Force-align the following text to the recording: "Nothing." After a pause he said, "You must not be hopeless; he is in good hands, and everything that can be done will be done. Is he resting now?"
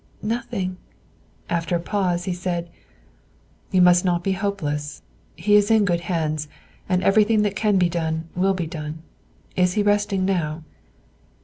"Nothing." 0.23 0.77
After 1.47 1.75
a 1.75 1.79
pause 1.79 2.23
he 2.23 2.33
said, 2.33 2.71
"You 3.69 3.83
must 3.83 4.03
not 4.03 4.23
be 4.23 4.31
hopeless; 4.31 5.03
he 5.35 5.53
is 5.55 5.69
in 5.69 5.85
good 5.85 5.99
hands, 5.99 6.47
and 6.89 7.03
everything 7.03 7.43
that 7.43 7.55
can 7.55 7.77
be 7.77 7.87
done 7.87 8.27
will 8.35 8.55
be 8.55 8.65
done. 8.65 9.03
Is 9.55 9.73
he 9.73 9.83
resting 9.83 10.25
now?" 10.25 10.63